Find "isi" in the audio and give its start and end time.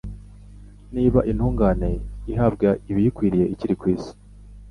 3.93-4.11